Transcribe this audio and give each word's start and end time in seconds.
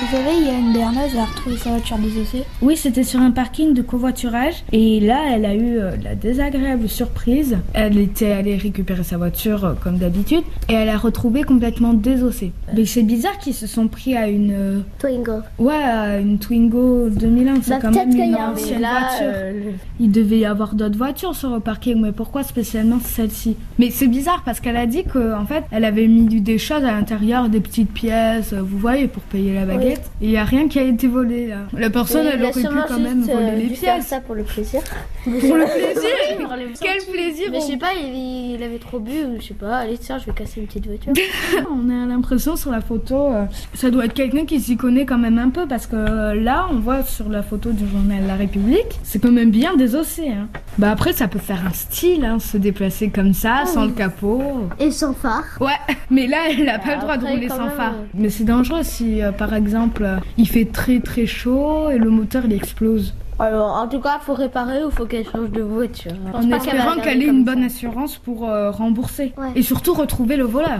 Vous 0.00 0.06
savez, 0.16 0.30
il 0.40 0.46
y 0.46 0.50
a 0.50 0.56
une 0.56 0.72
berneuse, 0.72 1.10
elle 1.12 1.18
a 1.18 1.24
retrouvé 1.24 1.56
sa 1.56 1.70
voiture 1.70 1.98
désossée. 1.98 2.44
Oui, 2.62 2.76
c'était 2.76 3.02
sur 3.02 3.18
un 3.20 3.32
parking 3.32 3.74
de 3.74 3.82
covoiturage. 3.82 4.62
Et 4.70 5.00
là, 5.00 5.22
elle 5.34 5.44
a 5.44 5.54
eu 5.56 5.78
euh, 5.78 5.90
la 6.04 6.14
désagréable 6.14 6.88
surprise. 6.88 7.58
Elle 7.74 7.98
était 7.98 8.30
allée 8.30 8.56
récupérer 8.56 9.02
sa 9.02 9.16
voiture 9.16 9.64
euh, 9.64 9.72
comme 9.82 9.98
d'habitude. 9.98 10.42
Et 10.68 10.74
elle 10.74 10.88
a 10.88 10.96
retrouvé 10.98 11.42
complètement 11.42 11.94
désossée. 11.94 12.52
Mais 12.76 12.84
c'est 12.84 13.02
bizarre 13.02 13.38
qu'ils 13.38 13.54
se 13.54 13.66
sont 13.66 13.88
pris 13.88 14.16
à 14.16 14.28
une... 14.28 14.52
euh, 14.52 14.80
Twingo. 15.00 15.32
Ouais, 15.58 15.74
à 15.74 16.20
une 16.20 16.38
Twingo 16.38 17.08
2001. 17.10 17.54
C'est 17.62 17.70
Bah, 17.70 17.78
quand 17.82 17.90
peut-être 17.90 18.06
même 18.06 18.10
qu'il 18.14 18.24
une 18.24 18.30
y 18.30 18.34
a- 18.36 18.50
ancienne 18.52 18.74
mais 18.76 18.80
là, 18.82 19.00
voiture. 19.00 19.26
euh, 19.34 19.70
Il 19.98 20.12
devait 20.12 20.38
y 20.38 20.44
avoir 20.46 20.74
d'autres 20.76 20.96
voitures 20.98 21.34
sur 21.34 21.50
le 21.50 21.58
parking, 21.58 22.00
mais 22.00 22.12
pourquoi 22.12 22.44
spécialement 22.44 23.00
celle-ci? 23.02 23.56
Mais 23.80 23.90
c'est 23.90 24.06
bizarre 24.06 24.42
parce 24.44 24.60
qu'elle 24.60 24.76
a 24.76 24.86
dit 24.86 25.02
qu'en 25.02 25.44
fait, 25.44 25.64
elle 25.72 25.84
avait 25.84 26.06
mis 26.06 26.26
du- 26.26 26.40
des 26.40 26.58
choses 26.58 26.84
à 26.84 26.92
l'intérieur, 26.92 27.48
des 27.48 27.58
petites 27.60 27.90
pièces, 27.90 28.52
euh, 28.52 28.62
vous 28.62 28.78
voyez, 28.78 29.08
pour 29.08 29.24
payer 29.24 29.54
la 29.54 29.64
baguette. 29.64 29.87
Et 29.92 29.98
il 30.20 30.28
n'y 30.30 30.36
a 30.36 30.44
rien 30.44 30.68
qui 30.68 30.78
a 30.78 30.82
été 30.82 31.06
volé 31.06 31.46
là. 31.48 31.56
La 31.76 31.90
personne, 31.90 32.26
elle 32.26 32.42
aurait 32.42 32.52
pu 32.52 32.62
quand 32.88 32.98
même 32.98 33.22
voler 33.22 33.34
euh, 33.34 33.56
les 33.56 33.66
dû 33.68 33.76
faire 33.76 33.94
pièces. 33.94 34.06
ça 34.06 34.20
pour 34.20 34.34
le 34.34 34.44
plaisir. 34.44 34.80
Pour 35.24 35.32
le 35.56 35.64
plaisir 35.64 36.10
Quel 36.80 37.12
plaisir 37.12 37.48
Mais 37.50 37.60
je 37.60 37.66
sais 37.66 37.76
pas, 37.76 37.88
il, 37.94 38.54
il 38.56 38.62
avait 38.62 38.78
trop 38.78 38.98
bu 38.98 39.12
ou 39.24 39.40
je 39.40 39.46
sais 39.48 39.54
pas. 39.54 39.76
Allez, 39.78 39.98
tiens, 39.98 40.18
je 40.18 40.26
vais 40.26 40.32
casser 40.32 40.60
une 40.60 40.66
petite 40.66 40.86
voiture. 40.86 41.12
On 41.70 41.88
a 41.90 42.06
l'impression 42.06 42.56
sur 42.56 42.70
la 42.70 42.80
photo, 42.80 43.32
euh, 43.32 43.44
ça 43.74 43.90
doit 43.90 44.06
être 44.06 44.14
quelqu'un 44.14 44.44
qui 44.44 44.60
s'y 44.60 44.76
connaît 44.76 45.04
quand 45.06 45.18
même 45.18 45.38
un 45.38 45.50
peu 45.50 45.66
parce 45.66 45.86
que 45.86 45.96
euh, 45.96 46.34
là, 46.34 46.66
on 46.70 46.76
voit 46.78 47.02
sur 47.04 47.28
la 47.28 47.42
photo 47.42 47.70
du 47.72 47.86
journal 47.88 48.24
La 48.26 48.34
République, 48.36 48.98
c'est 49.02 49.18
quand 49.20 49.30
même 49.30 49.50
bien 49.50 49.76
désossé. 49.76 50.28
Hein. 50.28 50.48
Bah 50.78 50.90
après, 50.90 51.12
ça 51.12 51.28
peut 51.28 51.38
faire 51.38 51.62
un 51.66 51.72
style, 51.72 52.24
hein, 52.24 52.38
se 52.38 52.56
déplacer 52.56 53.10
comme 53.10 53.32
ça, 53.34 53.64
sans 53.66 53.84
le 53.84 53.92
capot. 53.92 54.42
Et 54.78 54.90
sans 54.90 55.12
phare. 55.14 55.44
Ouais, 55.60 55.94
mais 56.10 56.26
là, 56.26 56.38
elle 56.50 56.64
n'a 56.64 56.78
pas 56.78 56.94
le 56.96 57.00
droit 57.00 57.16
de 57.16 57.26
rouler 57.26 57.48
sans 57.48 57.64
même, 57.66 57.70
phare. 57.76 57.92
euh. 57.94 58.06
Mais 58.14 58.30
c'est 58.30 58.44
dangereux 58.44 58.82
si, 58.82 59.22
euh, 59.22 59.32
par 59.32 59.54
exemple, 59.54 59.77
il 60.36 60.48
fait 60.48 60.66
très 60.66 61.00
très 61.00 61.26
chaud 61.26 61.90
et 61.90 61.98
le 61.98 62.10
moteur 62.10 62.44
il 62.44 62.52
explose. 62.52 63.14
Alors, 63.40 63.70
en 63.70 63.86
tout 63.86 64.00
cas, 64.00 64.18
faut 64.18 64.34
réparer 64.34 64.84
ou 64.84 64.90
faut 64.90 65.06
qu'elle 65.06 65.24
change 65.24 65.50
de 65.50 65.62
voiture? 65.62 66.10
En 66.34 66.50
espérant 66.50 66.96
qu'elle 66.96 67.22
ait 67.22 67.26
une 67.26 67.44
bonne 67.44 67.62
assurance 67.62 68.16
pour 68.18 68.48
euh, 68.48 68.72
rembourser. 68.72 69.32
Ouais. 69.38 69.52
Et 69.54 69.62
surtout 69.62 69.94
retrouver 69.94 70.36
le 70.36 70.44
voleur. 70.44 70.78